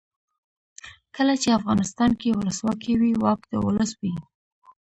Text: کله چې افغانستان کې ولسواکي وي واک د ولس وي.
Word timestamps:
کله 1.15 1.33
چې 1.41 1.57
افغانستان 1.59 2.11
کې 2.19 2.37
ولسواکي 2.37 2.93
وي 2.99 3.11
واک 3.23 3.41
د 3.51 3.53
ولس 3.65 3.91
وي. 4.01 4.13